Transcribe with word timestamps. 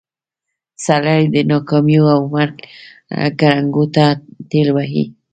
سړی 0.85 1.21
د 1.33 1.35
ناکاميو 1.51 2.05
او 2.15 2.21
مرګ 2.33 2.55
ګړنګونو 3.41 3.91
ته 3.95 4.05
ټېل 4.49 4.67
وهي. 4.75 5.03